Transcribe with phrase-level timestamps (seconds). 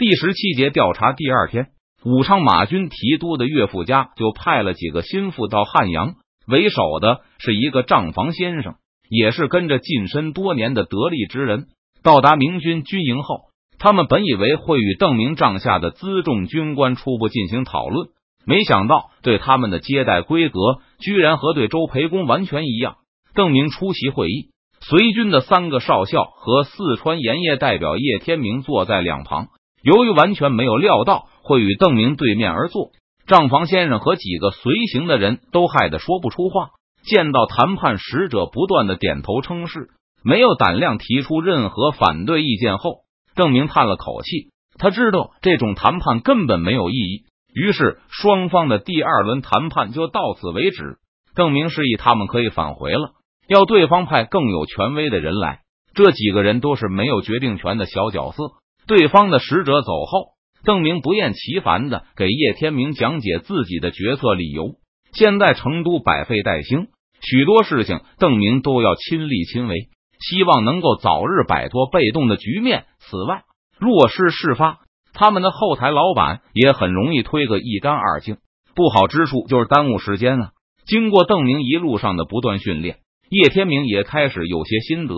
[0.00, 1.66] 第十七节调查第二天，
[2.06, 6.14] 武昌马军提督的岳父家就派了几个心腹到汉阳，
[6.46, 8.76] 为首的是一个账房先生，
[9.10, 11.66] 也是跟着近身多年的得力之人。
[12.02, 18.08] 到达明军军营后，他们本以为会与邓明帐下的辎重军官初步进行讨论，
[18.46, 22.96] 没想到对他们的接待规格居然和对周培公完全一样。
[23.34, 24.48] 邓明出席会议，
[24.80, 29.48] 随军的三个少校和四川盐业代表叶天明坐在两旁。
[29.82, 32.90] 由于完全没有料到会与邓明对面而坐，
[33.26, 36.70] 账房先生和几个随行的人都害得说不出话。
[37.02, 39.88] 见到谈判使者不断的点头称是，
[40.22, 43.04] 没有胆量提出任何反对意见后，
[43.34, 44.50] 邓明叹了口气。
[44.78, 47.24] 他知道这种谈判根本没有意义，
[47.54, 50.98] 于是双方的第二轮谈判就到此为止。
[51.34, 53.12] 邓明示意他们可以返回了，
[53.48, 55.60] 要对方派更有权威的人来。
[55.94, 58.52] 这几个人都是没有决定权的小角色。
[58.86, 60.30] 对方的使者走后，
[60.64, 64.76] 邓明不厌其烦的给叶天明讲解自己的决策理由。
[65.12, 66.88] 现在成都百废待兴，
[67.20, 69.88] 许多事情邓明都要亲力亲为，
[70.20, 72.84] 希望能够早日摆脱被动的局面。
[72.98, 73.42] 此外，
[73.78, 74.78] 若是事发，
[75.12, 78.36] 他们的后台老板也很容易推个一干二净。
[78.74, 80.50] 不好之处就是耽误时间啊。
[80.86, 85.14] 经过邓明一路上的不断训练，叶天明也开始有些心得。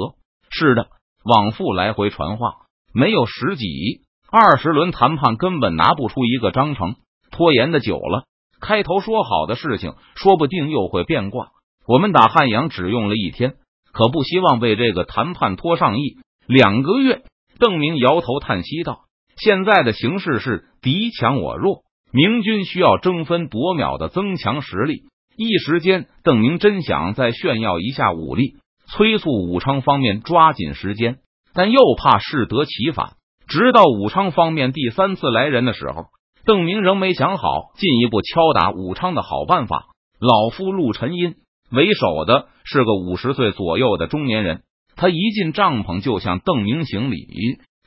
[0.50, 0.89] 是的，
[1.25, 2.62] 往复来回传话。
[2.95, 3.67] 没有十几
[4.31, 6.97] 二十轮谈判，根本拿不出一个章程。
[7.31, 8.25] 拖延的久了，
[8.61, 11.49] 开头说好的事情，说不定又会变卦。
[11.87, 13.55] 我们打汉阳只用了一天，
[13.93, 17.23] 可不希望被这个谈判拖上一两个月。
[17.59, 19.05] 邓明摇头叹息道
[19.37, 25.05] ：“现在的形势是敌强我弱，明军需要争分夺秒的增强实力。
[25.37, 28.56] 一时间，邓明真想再炫耀一下武力，
[28.87, 31.17] 催促武昌方面抓紧时间。”
[31.55, 33.12] 但又怕适得其反，
[33.47, 36.06] 直到武昌方面第三次来人的时候，
[36.44, 39.86] 邓明仍没想好进一步敲打武昌的好办法。
[40.19, 41.34] 老夫陆晨音
[41.70, 44.62] 为首的是个五十岁左右的中年人，
[44.97, 47.27] 他一进帐篷就向邓明行礼。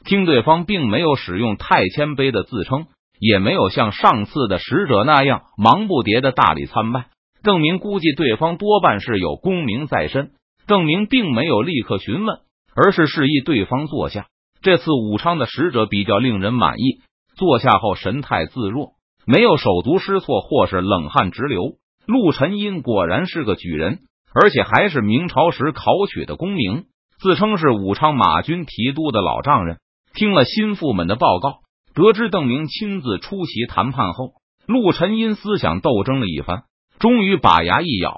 [0.04, 2.86] 听对方并没有使用太谦卑的自称，
[3.20, 7.06] 也没有像上次的使者那样忙不迭的大礼参拜。
[7.42, 10.32] 邓明估计对方多半是有功名在身，
[10.68, 12.38] 邓明并没有立刻询问。
[12.76, 14.28] 而是示意对方坐下。
[14.62, 17.02] 这次武昌的使者比较令人满意，
[17.36, 18.94] 坐下后神态自若，
[19.26, 21.78] 没有手足失措或是冷汗直流。
[22.06, 24.00] 陆晨英果然是个举人，
[24.34, 26.86] 而且还是明朝时考取的功名，
[27.20, 29.78] 自称是武昌马军提督的老丈人。
[30.14, 31.60] 听了心腹们的报告，
[31.94, 34.34] 得知邓明亲自出席谈判后，
[34.66, 36.64] 陆晨英思想斗争了一番，
[37.00, 38.18] 终于把牙一咬，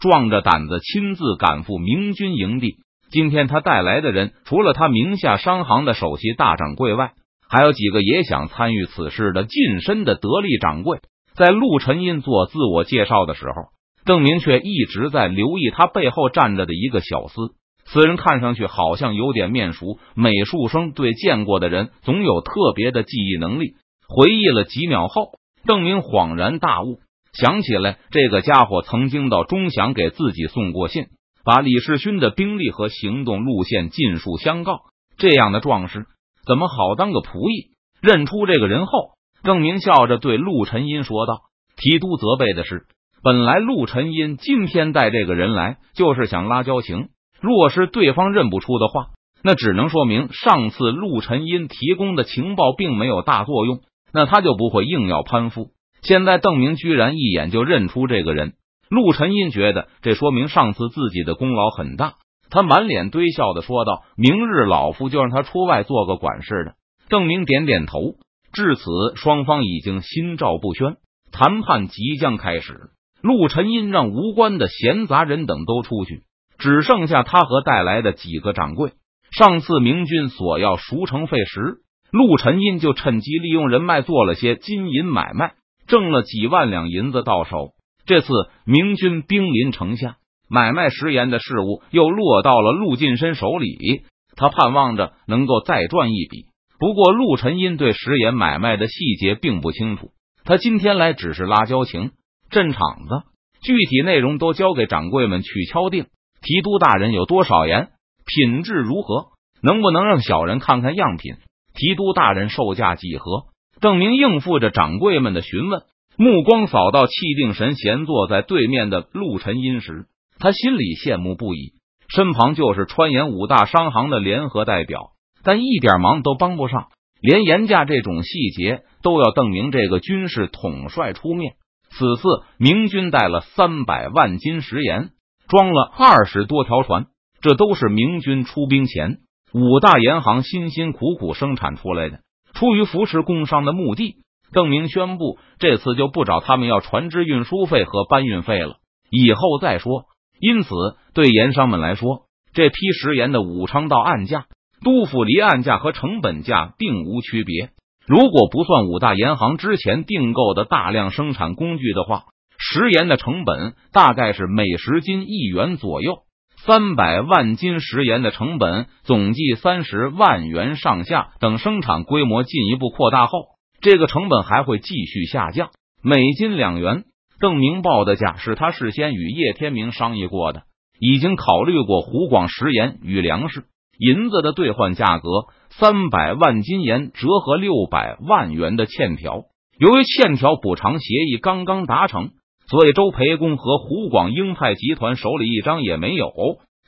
[0.00, 2.76] 壮着胆子亲自赶赴明军营地。
[3.14, 7.12] 今天他带来的人，除了他名下商行的首席大掌柜外，
[7.48, 10.98] 还有几个也想参与此事的近身的得力掌柜。
[11.36, 13.68] 在陆晨音做自我介绍的时候，
[14.04, 17.52] 邓明却一直在留意他背后站着的一个小厮。
[17.84, 20.00] 此人看上去好像有点面熟。
[20.16, 23.76] 美术生对见过的人总有特别的记忆能力。
[24.08, 26.98] 回忆了几秒后，邓明恍然大悟，
[27.32, 31.06] 想起来这个家伙曾经到钟祥给自己送过信。
[31.44, 34.80] 把李世勋的兵力和行动路线尽数相告，
[35.18, 36.06] 这样的壮士
[36.46, 37.74] 怎么好当个仆役？
[38.00, 39.10] 认出这个人后，
[39.42, 41.42] 郑明笑着对陆晨音说道
[41.76, 42.86] ：“提督责备的是，
[43.22, 47.08] 本来陆晨音今天带这个人来，就是想拉交情。
[47.40, 49.08] 若是对方认不出的话，
[49.42, 53.80] 那只能说明上次陆晨音提供的情报并没有大作用，
[54.12, 55.68] 那他就不会硬要攀附。
[56.00, 58.54] 现在邓明居然一眼就认出这个人。”
[58.88, 62.14] 陆晨音觉得这说明上次自己的功劳很大，
[62.50, 66.74] 他满脸堆笑的说道：“明日老夫就让他出外做个管事的。”
[67.08, 68.14] 邓明点点头。
[68.52, 68.82] 至此，
[69.16, 70.96] 双方已经心照不宣，
[71.32, 72.90] 谈判即将开始。
[73.20, 76.22] 陆晨音让无关的闲杂人等都出去，
[76.58, 78.92] 只剩下他和带来的几个掌柜。
[79.32, 81.78] 上次明军索要赎城费时，
[82.12, 85.54] 陆晨音就趁机利用人脉做了些金银买卖，
[85.88, 87.70] 挣了几万两银子到手。
[88.06, 88.28] 这次
[88.64, 90.16] 明军兵临城下，
[90.48, 94.04] 买卖食盐的事物又落到了陆进深手里。
[94.36, 96.46] 他盼望着能够再赚一笔。
[96.78, 100.10] 不过陆晨音对食盐买卖的细节并不清楚。
[100.44, 102.10] 他今天来只是拉交情、
[102.50, 103.22] 镇场子，
[103.62, 106.06] 具体内容都交给掌柜们去敲定。
[106.42, 107.88] 提督大人有多少盐？
[108.26, 109.28] 品质如何？
[109.62, 111.36] 能不能让小人看看样品？
[111.74, 113.44] 提督大人售价几何？
[113.80, 115.82] 邓明应付着掌柜们的询问。
[116.16, 120.06] 目光扫到气定神闲坐在对面的陆晨阴时，
[120.38, 121.72] 他心里羡慕不已。
[122.08, 125.10] 身旁就是川盐五大商行的联合代表，
[125.42, 126.88] 但一点忙都帮不上。
[127.20, 131.54] 连严价这种细节都要邓明这个军事统帅出面。
[131.90, 132.22] 此次
[132.58, 135.10] 明军带了三百万斤食盐，
[135.48, 137.06] 装了二十多条船，
[137.40, 139.18] 这都是明军出兵前
[139.52, 142.20] 五大盐行辛辛苦苦生产出来的。
[142.52, 144.16] 出于扶持工商的目的，
[144.52, 148.76] 邓明宣布这次就不找他们要船只运输费和搬运费了，
[149.10, 150.04] 以后再说。
[150.40, 150.68] 因此，
[151.14, 154.46] 对盐商们来说，这批食盐的武昌道岸价、
[154.84, 157.70] 都府离岸价和成本价并无区别。
[158.06, 162.24] 如果不算五大盐行之前订购的大量生产工具的话，
[162.58, 166.18] 食盐的成本大概是每十斤一元左右。
[166.66, 171.30] 三百万斤食盐的成本总计三十万元上下。
[171.40, 173.38] 等生产规模进一步扩大后，
[173.84, 175.68] 这个成本还会继续下降，
[176.02, 177.04] 每斤两元。
[177.38, 180.62] 邓明报的价是他事先与叶天明商议过的，
[180.98, 183.64] 已经考虑过湖广食盐与粮食。
[183.98, 185.28] 银子的兑换价格，
[185.68, 189.42] 三百万斤盐折合六百万元的欠条。
[189.78, 192.30] 由于欠条补偿协议刚刚达成，
[192.66, 196.32] 所以周培公和湖广鹰派集团手里一张也没有。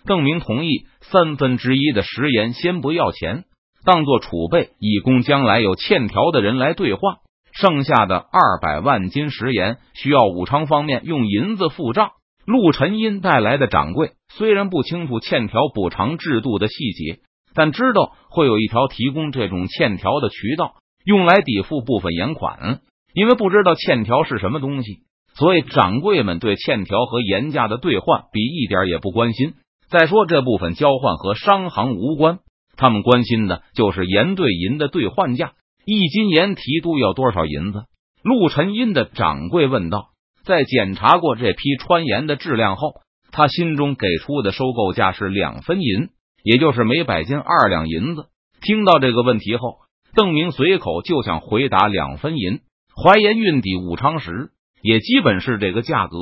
[0.07, 3.45] 邓明同意三分之一的食盐先不要钱，
[3.87, 7.17] 当做储备，以供将来有欠条的人来兑换。
[7.53, 12.11] 剩下的二百万斤食盐需要武昌方面用银子付账。
[12.45, 17.21] 陆晨音带来的掌柜虽然不清楚欠条补偿制度的细节，
[17.55, 20.75] 但知道会有一条提供这种欠条的渠道，
[21.05, 22.81] 用来抵付部分盐款。
[23.15, 24.99] 因为不知道欠条是什么东西，
[25.35, 29.55] 所以掌柜们对欠条和盐价的兑换比一点也不关心。
[29.89, 32.41] 再说这部分交换和商行无关，
[32.77, 35.53] 他们关心的就是盐兑银的兑换价，
[35.85, 37.85] 一斤盐提督要多少银子？
[38.23, 40.09] 陆晨音的掌柜问道。
[40.45, 43.01] 在检查过这批川盐的质量后，
[43.33, 46.11] 他心中给出的收购价是两分银，
[46.45, 48.27] 也就是每百斤二两银子。
[48.61, 49.79] 听到这个问题后，
[50.15, 52.61] 邓明随口就想回答两分银。
[52.95, 54.51] 淮盐运抵武昌时，
[54.83, 56.17] 也基本是这个价格。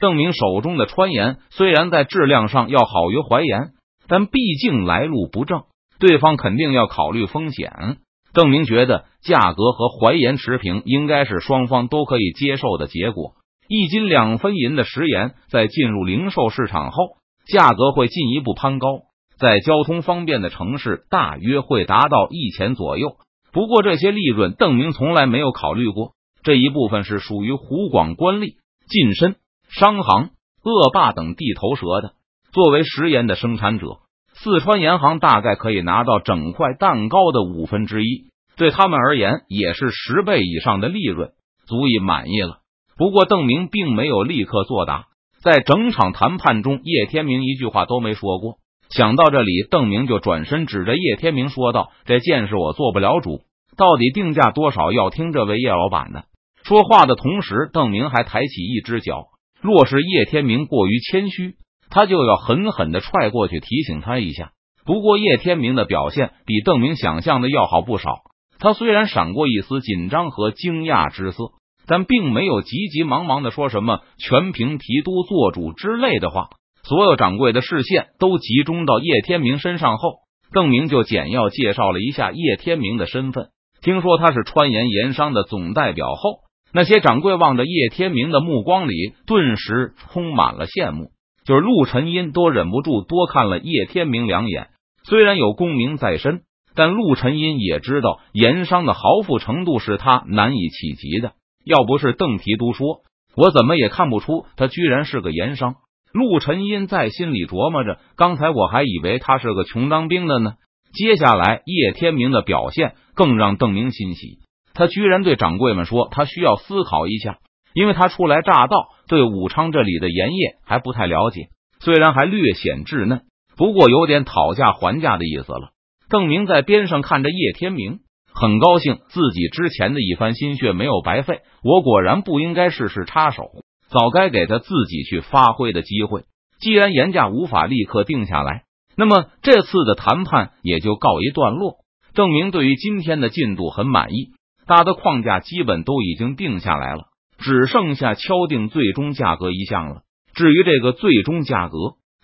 [0.00, 3.72] 邓明手中的川盐虽然在质量上要好于淮盐，
[4.08, 5.64] 但毕竟来路不正，
[5.98, 7.98] 对方肯定要考虑风险。
[8.32, 13.32] 邓明觉得价格和淮盐持平，应该是双方都可以接受的结果。
[13.68, 17.16] 一斤两分银的食盐，在进入零售市场后，
[17.46, 19.00] 价格会进一步攀高。
[19.38, 23.16] 在交通方便的城市，大约会达到一钱左右。
[23.52, 26.12] 不过，这些利润邓明从来没有考虑过，
[26.42, 28.54] 这一部分是属于湖广官吏、
[28.88, 29.36] 近身、
[29.68, 30.30] 商行、
[30.62, 32.12] 恶霸等地头蛇的。
[32.52, 33.98] 作为食盐的生产者，
[34.38, 41.30] 四川盐行大概可以拿到整块蛋糕的五分之一，对他们而言，也是十倍以上的利润，
[41.66, 42.58] 足以满意了。
[42.96, 45.06] 不过，邓明并没有立刻作答。
[45.42, 48.58] 在整场谈判中，叶天明一句话都没说过。
[48.88, 53.42] 想到这里，邓明就转身指着叶天明说道：“这件事我做不了主，
[53.76, 56.24] 到底定价多少，要听这位叶老板的。”
[56.64, 59.26] 说话的同时，邓明还抬起一只脚。
[59.60, 61.54] 若是叶天明过于谦虚，
[61.90, 64.52] 他就要狠狠的踹过去，提醒他一下。
[64.84, 68.10] 不过，叶天明的表现比邓明想象的要好不少。
[68.58, 71.52] 他虽然闪过一丝紧张和惊讶之色。
[71.88, 76.48] 但并没有急急忙忙的说什么全凭提督做主之类的话。
[76.82, 80.14] 所有掌柜的视线都集中到叶天明身上后，
[80.52, 83.50] 邓明就简要介绍了一下叶天明的身份。
[83.82, 86.40] 听说他是川盐盐商的总代表后，
[86.72, 91.10] 那些掌柜望着叶天明的目光里顿时充满了羡慕。
[91.46, 94.68] 就是陆晨音都忍不住多看了叶天明两眼。
[95.04, 96.42] 虽然有功名在身，
[96.74, 101.34] 但陆晨音也知道盐商的豪富程度是他难以企及的。
[101.64, 103.02] 要不是邓提督说，
[103.36, 105.76] 我怎么也看不出他居然是个盐商。
[106.12, 110.54] 陆晨音在心里琢磨着，刚才我还以为他是个穷当兵的呢。
[110.92, 114.38] 接下来叶天明的表现更让邓明欣喜，
[114.72, 117.38] 他居然对掌柜们说，他需要思考一下，
[117.76, 121.48] 因为他初来乍到，对武昌这里的盐业还不太了解。
[121.78, 123.20] 虽然还略显稚嫩，
[123.54, 125.72] 不过有点讨价还价的意思了。
[126.08, 128.00] 邓明在边上看着叶天明。
[128.38, 133.44] 很高兴自己之前的一番心血没有白费，我果然不应该事事插手，
[133.88, 136.24] 早该给他自己去发挥的机会。
[136.60, 138.64] 既然盐价无法立刻定下来，
[138.94, 141.76] 那么这次的谈判也就告一段落。
[142.12, 144.32] 证明对于今天的进度很满意，
[144.66, 147.04] 大的框架基本都已经定下来了，
[147.38, 150.02] 只剩下敲定最终价格一项了。
[150.34, 151.76] 至于这个最终价格，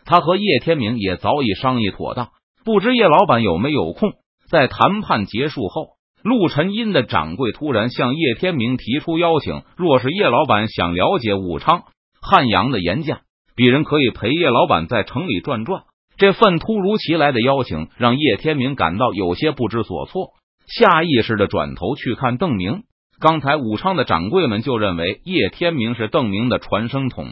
[0.04, 2.28] 他和叶天明也早已商议妥当，
[2.64, 4.12] 不知叶老板有没有空，
[4.50, 5.88] 在谈判结束后。
[6.22, 11.82] 陆晨音的掌柜突然向叶天明提出邀请，若是叶老板想了解武昌、
[12.20, 13.22] 汉阳的盐价，
[13.56, 15.82] 鄙人可以陪叶老板在城里转转。
[16.16, 20.28] 这份突如其来的邀请让叶天明感到有些不知所措。
[20.68, 22.84] 下意识的转头去看邓明。
[23.22, 27.28] 刚才武昌的掌柜们就认为叶天明是邓明的传声筒，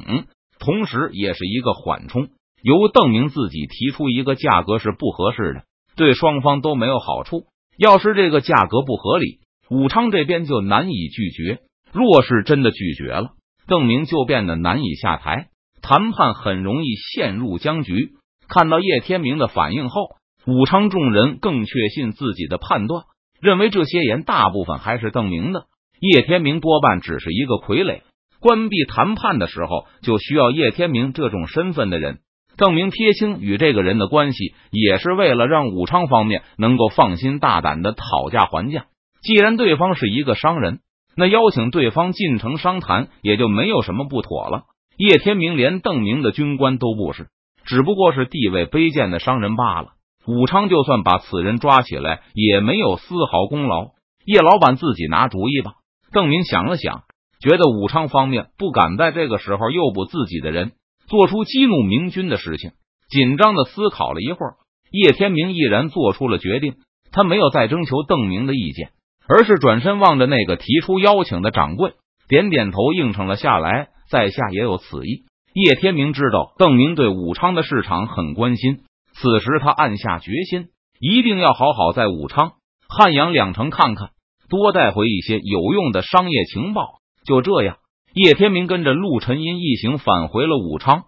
[0.61, 2.29] 同时也是一个缓冲。
[2.63, 5.65] 由邓明自己提出一个价格是不合适的，
[5.97, 7.47] 对双方都没有好处。
[7.77, 11.59] 要是这个价格不合理，武昌这边就难以拒绝。
[11.93, 13.31] 若是真的拒绝了，
[13.67, 15.49] 邓明就变得难以下台，
[15.83, 18.11] 谈判很容易陷入僵局。
[18.49, 20.03] 看到叶天明的反应后，
[20.47, 23.03] 武昌众人更确信自己的判断，
[23.41, 25.67] 认为这些盐大部分还是邓明的。
[26.01, 28.01] 叶天明多半只是一个傀儡，
[28.41, 32.21] 关闭谈判的时候就需要叶天明这种身份的人。
[32.57, 38.87] 邓明撇清与这个人的关系，也是为了让武昌方面能够放心大胆的讨价还价。
[39.23, 40.81] 既然对方是一个商人，
[41.17, 44.65] 那邀请对方进城商谈也就没有什么不妥了。
[44.97, 47.29] 叶天明连邓明的军官都不是，
[47.65, 49.89] 只不过是地位卑贱的商人罢了。
[50.27, 53.93] 武昌就算把此人抓起来，也没有丝毫功劳。
[54.27, 55.73] 叶老板自己拿主意吧。
[56.13, 57.03] 邓明想了想，
[57.41, 60.73] 觉得武昌方面不敢在这个时候诱捕自己的人，
[61.09, 62.73] 做出激怒明军的事情。
[63.09, 64.55] 紧张的思考了一会儿，
[64.91, 66.75] 叶天明毅然做出了决定。
[67.13, 68.91] 他没有再征求邓明的意见，
[69.27, 71.95] 而是转身望着那个提出邀请的掌柜，
[72.29, 73.89] 点点头应承了下来。
[74.09, 75.25] 在下也有此意。
[75.55, 78.81] 叶天明知道邓明对武昌的市场很关心，
[79.13, 82.55] 此时他暗下决心，一定要好好在武昌、
[82.89, 84.11] 汉阳两城看看。
[84.51, 87.01] 多带回一些有用的商业情报。
[87.25, 87.79] 就这样，
[88.13, 91.05] 叶天明跟着陆晨英一行返回了武昌。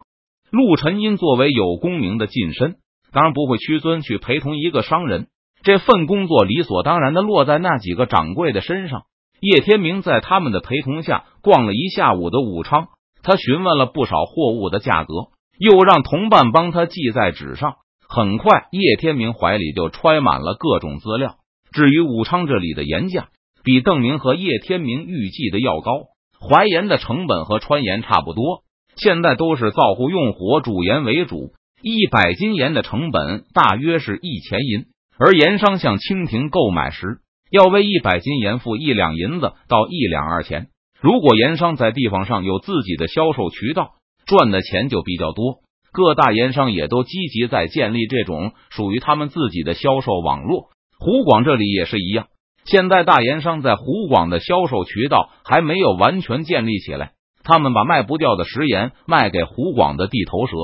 [0.50, 2.76] 陆晨英作为有功名的近身，
[3.12, 5.26] 当然不会屈尊去陪同一个商人。
[5.62, 9.02] 这份工作理所当然的落在那几个掌柜的身上。
[9.40, 12.88] 叶天明在他们的陪同下逛了一下午的武昌，
[13.22, 15.14] 他询问了不少货物的价格，
[15.58, 17.74] 又让同伴帮他记在纸上。
[18.08, 21.36] 很快，叶天明怀里就揣满了各种资料。
[21.72, 23.28] 至于武昌这里的盐价，
[23.64, 25.90] 比邓明和叶天明预计的要高。
[26.38, 28.64] 淮盐的成本和川盐差不多，
[28.96, 31.52] 现在都是造户用火煮盐为主。
[31.80, 34.84] 一百斤盐的成本大约是一钱银，
[35.18, 37.18] 而盐商向清廷购买时，
[37.50, 40.68] 要为一百斤盐付一两银子到一两二钱。
[41.00, 43.94] 如果盐商在地方上有自己的销售渠道，
[44.26, 45.60] 赚的钱就比较多。
[45.92, 50.70] 各大盐商也都积极在建立这种属于他们自己的销售网络。
[51.02, 52.28] 湖广这里也是一样，
[52.64, 57.10] 现在大盐商在湖广的销售渠道还没有完全建立起来。
[57.42, 60.54] 他们把卖不掉的食盐卖给湖广的地头蛇，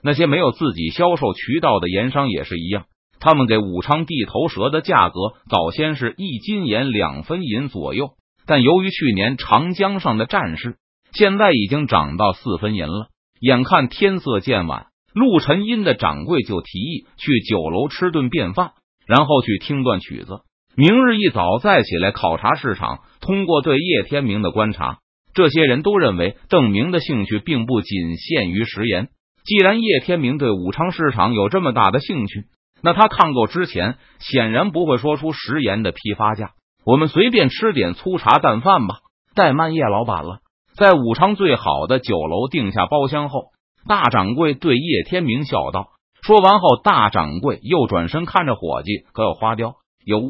[0.00, 2.84] 那些没有自己销售渠道的盐商也是一样。
[3.18, 5.18] 他们给武昌地头蛇的价格
[5.50, 8.10] 早先是一斤盐两分银左右，
[8.46, 10.76] 但由于去年长江上的战事，
[11.12, 13.08] 现在已经涨到四分银了。
[13.40, 18.74] 眼看天色渐晚，陆晨音的掌柜就提议去酒楼吃顿便饭。
[19.08, 20.40] 然后去听段曲子，
[20.76, 22.98] 明日一早再起来考察市场。
[23.20, 24.98] 通过对叶天明的观察，
[25.32, 29.08] 这些人都认为邓明的兴趣并不仅限于食盐。
[29.44, 32.44] 既然叶天明对武昌市场有这么大的兴趣，
[32.82, 36.50] 那他看购之前显然不会说出食盐的批发价。
[36.84, 38.96] 我们随便吃点粗茶淡饭吧。
[39.34, 40.40] 怠慢叶老板了。
[40.76, 43.46] 在武昌最好的酒楼定下包厢后，
[43.88, 45.88] 大掌柜对叶天明笑道。
[46.28, 49.76] 说完后，大掌柜又转身看着伙计：“可有花雕？
[50.04, 50.20] 有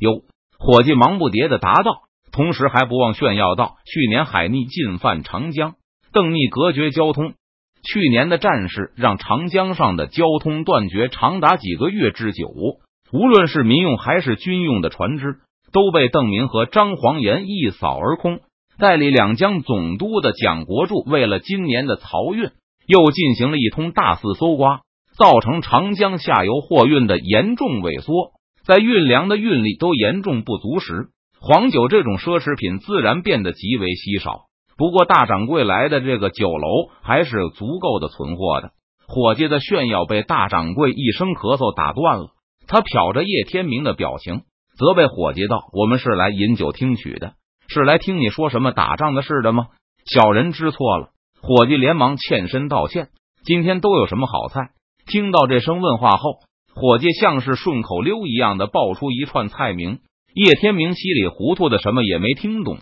[0.00, 0.22] 有。”
[0.58, 1.92] 伙计忙不迭的答道，
[2.32, 5.74] 同时还不忘炫耀道：“去年海逆进犯长江，
[6.12, 7.34] 邓逆隔绝交通。
[7.84, 12.48] 去年的战事让长江上的交通断绝长达几个月之久，
[13.12, 15.36] 无论是民用还是军用的船只，
[15.72, 18.40] 都被邓明和张黄岩一扫而空。
[18.76, 22.50] 代理两江总督的蒋国柱为了今年的漕运，
[22.88, 24.80] 又进行了一通大肆搜刮。”
[25.16, 28.32] 造成长江下游货运的严重萎缩，
[28.64, 31.08] 在运粮的运力都严重不足时，
[31.40, 34.46] 黄酒这种奢侈品自然变得极为稀少。
[34.76, 38.70] 不过，大掌柜来的这个酒楼还是有足够的存货的。
[39.06, 42.30] 伙计的炫耀被大掌柜一声咳嗽打断了，
[42.66, 44.42] 他瞟着叶天明的表情，
[44.76, 47.34] 责备伙计道：“我们是来饮酒听曲的，
[47.68, 49.66] 是来听你说什么打仗的事的吗？”
[50.12, 51.10] 小人知错了。
[51.40, 53.08] 伙计连忙欠身道歉。
[53.44, 54.70] 今天都有什么好菜？
[55.06, 56.38] 听到这声问话后，
[56.74, 59.98] 伙计像是顺口溜一样的爆出一串菜名。
[60.34, 62.78] 叶天明稀里糊涂的什么也没听懂，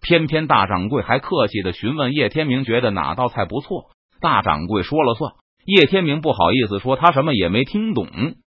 [0.00, 3.86] 偏偏大掌柜还客气的询问叶天明觉得哪道菜不错，
[4.20, 5.32] 大掌柜说了算。
[5.66, 8.06] 叶天明不好意思说他什么也没听懂，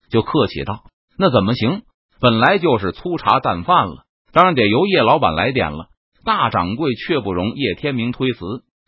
[0.10, 0.84] 就客气道
[1.18, 1.84] ：“那怎么行？
[2.20, 5.86] 本来就是粗茶淡饭了，当然得由叶老板来点了。”
[6.26, 8.40] 大掌柜却不容叶天明推辞。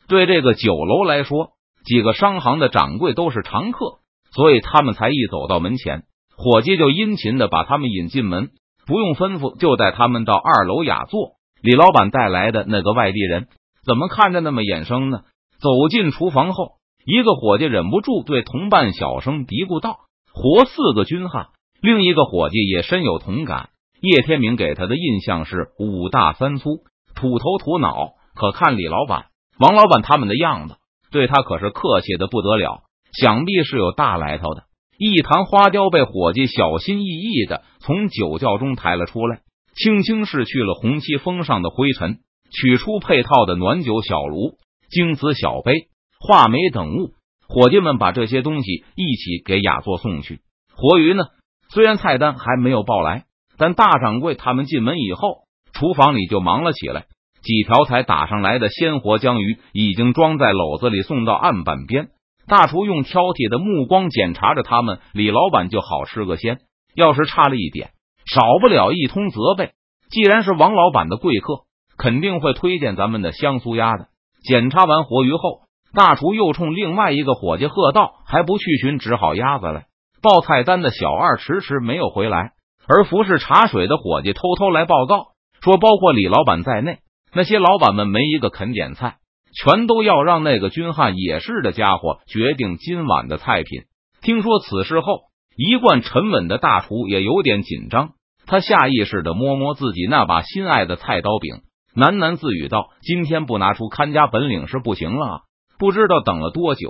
[0.08, 1.52] 对这个酒楼来说，
[1.86, 4.00] 几个商行的掌柜都是常客。
[4.38, 6.04] 所以他们才一走到门前，
[6.38, 8.52] 伙计就殷勤的把他们引进门。
[8.86, 11.32] 不用吩咐，就带他们到二楼雅座。
[11.60, 13.48] 李老板带来的那个外地人，
[13.84, 15.22] 怎么看着那么眼生呢？
[15.60, 20.02] 走进厨房后，一个伙计忍不住对同伴小声嘀咕道
[20.32, 21.48] ：“活四个军汉。”
[21.82, 23.70] 另一个伙计也深有同感。
[24.00, 26.84] 叶天明给他的印象是五大三粗、
[27.16, 29.26] 土头土脑，可看李老板、
[29.60, 30.76] 王老板他们的样子，
[31.12, 32.84] 对他可是客气的不得了，
[33.20, 34.64] 想必是有大来头的。
[34.98, 39.42] 一坛花雕被伙计小心翼翼的从酒窖中抬了出来，
[39.76, 42.20] 轻轻拭去了红漆封上的灰尘，
[42.52, 44.54] 取出配套的暖酒小炉、
[44.90, 45.88] 精瓷小杯、
[46.20, 47.14] 画眉等物。
[47.48, 50.42] 伙计们把这些东西一起给雅座送去。
[50.76, 51.24] 活鱼呢？
[51.70, 53.26] 虽然菜单还没有报来，
[53.58, 55.44] 但大掌柜他们进门以后，
[55.74, 57.06] 厨房里就忙了起来。
[57.42, 62.10] 几条才打上来的鲜活江鱼已经装在篓子里，送到案板边。
[62.48, 66.60] 大厨用挑剔的目光检查着他们，李老板就好吃个鲜。
[66.96, 67.92] 要是差了一点，
[68.26, 69.72] 少不了一通责备。
[70.10, 71.66] 既然是王老板的贵客，
[71.98, 74.08] 肯定会推荐咱们的香酥鸭的。
[74.42, 75.62] 检查完活鱼后，
[75.94, 79.86] 大厨又冲另外一个伙计喝道：“还不去寻只好鸭子来？”
[80.24, 82.54] 报菜单的小二迟迟没有回来，
[82.88, 87.00] 而服侍茶水的伙计偷偷来报告说，包括李老板在内，
[87.34, 89.18] 那些老板们没一个肯点菜，
[89.54, 93.84] 全都要让那个军汉也是的家伙决定今晚的菜品。
[94.22, 95.22] 听说此事后，
[95.56, 98.12] 一贯沉稳的大厨也有点紧张，
[98.46, 101.62] 他下意识的摸摸自己那把心爱的菜刀柄，
[101.96, 105.42] 喃喃自语道：“今天不拿出看家本领是不行了。”
[105.80, 106.90] 不知道等了多久，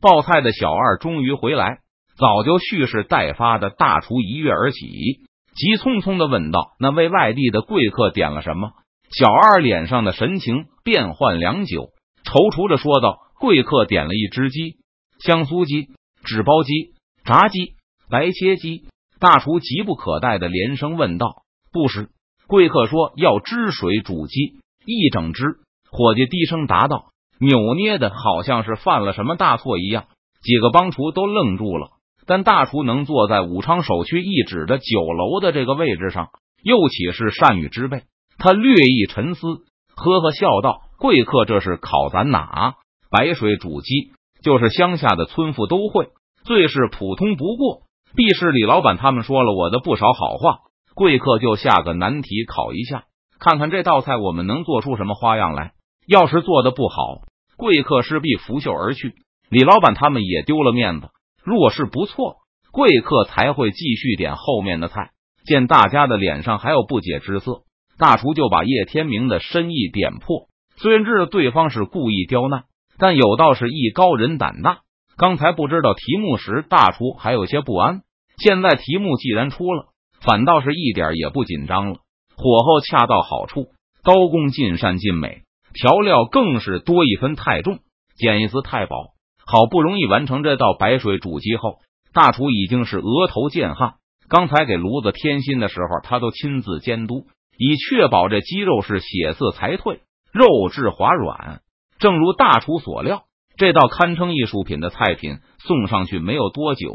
[0.00, 1.78] 报菜的小二终于回来。
[2.16, 4.78] 早就蓄势待发的大厨一跃而起，
[5.54, 8.70] 急匆匆的问道：“那位外地的贵客点了什么？”
[9.10, 11.90] 小二脸上的神情变幻良久，
[12.28, 14.76] 踌躇着说道：“贵客点了一只鸡，
[15.18, 15.88] 香酥鸡、
[16.24, 16.92] 纸包鸡、
[17.24, 17.72] 炸鸡、
[18.10, 18.84] 白切鸡。”
[19.18, 21.42] 大厨急不可待的连声问道
[21.72, 22.10] ：“不时？”
[22.46, 25.42] 贵客说：“要汁水煮鸡，一整只。”
[25.90, 27.06] 伙计低声答道，
[27.40, 30.04] 扭捏的好像是犯了什么大错一样。
[30.42, 31.92] 几个帮厨都愣住了。
[32.26, 36.28] 但大厨能坐在武昌首屈一指的酒楼的这个位置上，
[36.62, 38.02] 又岂是善语之辈？
[38.36, 39.46] 他略一沉思，
[39.96, 42.74] 呵呵笑道：“贵客，这是烤咱哪？
[43.08, 46.08] 白水煮鸡，就是乡下的村妇都会，
[46.44, 47.82] 最是普通不过。
[48.16, 50.58] 必是李老板他们说了我的不少好话，
[50.94, 53.04] 贵客就下个难题考一下，
[53.38, 55.72] 看看这道菜我们能做出什么花样来。
[56.06, 57.22] 要是做的不好，
[57.56, 59.14] 贵客势必拂袖而去，
[59.50, 61.10] 李老板他们也丢了面子。”
[61.44, 62.38] 若是不错，
[62.72, 65.10] 贵客才会继续点后面的菜。
[65.44, 67.62] 见大家的脸上还有不解之色，
[67.98, 70.48] 大厨就把叶天明的深意点破。
[70.80, 72.64] 虽然知道对方是故意刁难，
[72.98, 74.78] 但有道是艺高人胆大。
[75.16, 78.02] 刚才不知道题目时，大厨还有些不安。
[78.36, 79.86] 现在题目既然出了，
[80.20, 81.94] 反倒是一点也不紧张了。
[82.36, 83.70] 火候恰到好处，
[84.04, 85.42] 刀工尽善尽美，
[85.74, 87.80] 调料更是多一分太重，
[88.16, 88.94] 减一丝太薄。
[89.44, 91.78] 好不容易完成这道白水煮鸡后，
[92.12, 93.94] 大厨已经是额头见汗。
[94.28, 97.24] 刚才给炉子添新的时候，他都亲自监督，
[97.58, 101.60] 以确保这鸡肉是血色才退，肉质滑软。
[101.98, 103.24] 正如大厨所料，
[103.56, 106.92] 这道堪称艺术品的菜品送上去没有多久，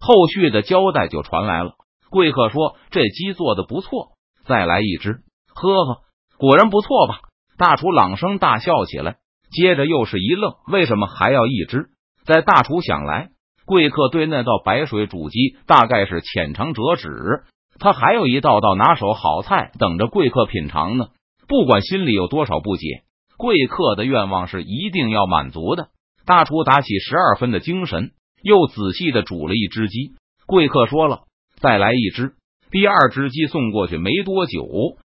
[0.00, 1.72] 后续的交代就传来了。
[2.10, 4.12] 贵客说：“这鸡做的不错，
[4.46, 5.20] 再来一只。”
[5.54, 6.00] 呵呵，
[6.38, 7.20] 果然不错吧？
[7.58, 9.16] 大厨朗声大笑起来。
[9.50, 11.86] 接着又是一愣，为什么还要一只？
[12.24, 13.30] 在大厨想来，
[13.66, 17.44] 贵客对那道白水煮鸡大概是浅尝辄止，
[17.80, 21.08] 他还有一道道拿手好菜等着贵客品尝呢。
[21.48, 23.04] 不管心里有多少不解，
[23.38, 25.88] 贵客的愿望是一定要满足的。
[26.26, 28.10] 大厨打起十二分的精神，
[28.42, 30.12] 又仔细的煮了一只鸡。
[30.46, 31.22] 贵客说了，
[31.56, 32.34] 再来一只。
[32.70, 34.62] 第二只鸡送过去没多久，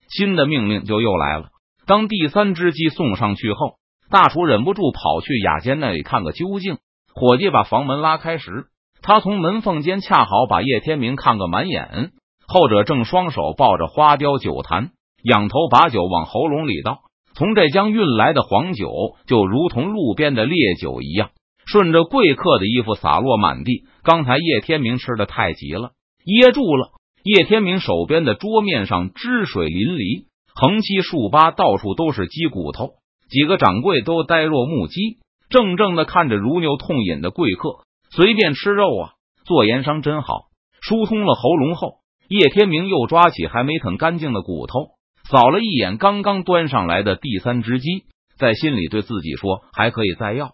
[0.08, 1.50] 新的命令就又来了。
[1.88, 3.78] 当第三只鸡送上去后，
[4.12, 6.78] 大厨忍不住跑去雅间那里看个究竟。
[7.16, 8.68] 伙计把房门拉开时，
[9.02, 12.12] 他从门缝间恰好把叶天明看个满眼。
[12.48, 14.92] 后者正双手抱着花雕酒坛，
[15.24, 17.00] 仰头把酒往喉咙里倒。
[17.34, 18.92] 从这江运来的黄酒，
[19.26, 21.30] 就如同路边的烈酒一样，
[21.66, 23.86] 顺着贵客的衣服洒落满地。
[24.04, 25.92] 刚才叶天明吃的太急了，
[26.26, 26.90] 噎住了。
[27.24, 32.92] 叶天明手边的桌面上汁水淋漓，横七竖八，到处都是鸡骨头。
[33.30, 39.12] 几个掌柜都呆若木鸡，怔怔的看着如牛痛饮的贵客，随便吃肉啊！
[39.46, 40.50] 做盐商真好。
[40.82, 44.92] 疏通了喉咙后，叶天明又抓起还没啃干净的骨头，
[45.30, 48.06] 扫了一眼刚刚端上来的第三只鸡，
[48.40, 50.54] 在心里对自己说：“还可以再要。”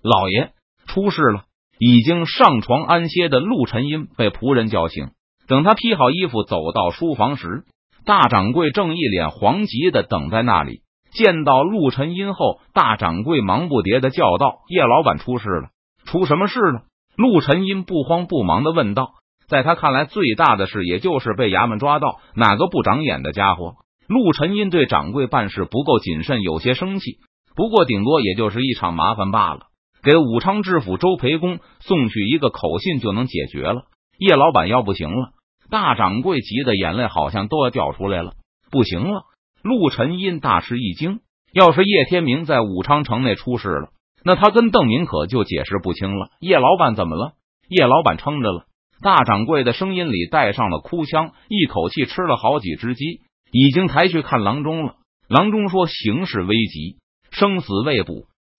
[0.00, 0.52] 老爷
[0.86, 1.44] 出事了！
[1.78, 5.08] 已经上床安歇的陆晨英被仆人叫醒，
[5.48, 7.64] 等他披好衣服走到书房时，
[8.04, 10.82] 大掌柜正一脸惶急的等在那里。
[11.12, 15.70] 见到陆晨英后，大掌柜忙不迭的叫道：“叶老板出事了！
[16.04, 16.82] 出什么事了？”
[17.18, 19.14] 陆晨英不慌不忙的问道。
[19.48, 23.74] 在他看来，最大的事也就是被衙门抓到哪个不长眼的家伙。
[24.06, 27.18] 陆晨英对掌柜办事不够谨慎，有些生气。
[27.54, 29.66] 不过，顶多也就是一场麻烦罢了。
[30.02, 33.82] 给武昌知府周培公送去一个口信就能解决了。
[34.18, 35.30] 叶老板要不行了，
[35.70, 38.32] 大掌柜急得眼泪好像都要掉出来了。
[38.70, 39.22] 不行了！
[39.62, 41.20] 陆晨英大吃一惊。
[41.52, 43.90] 要是叶天明在武昌城内出事了，
[44.24, 46.30] 那他跟邓明可就解释不清了。
[46.40, 47.32] 叶老板怎么了？
[47.68, 48.64] 叶老板撑着了。
[49.02, 53.20] 大掌柜的声音里带上了哭腔，一口气吃了好几只鸡，
[53.52, 54.96] 已经抬去看郎中了。
[55.28, 56.96] 郎中说形势危急，
[57.30, 58.26] 生死未卜。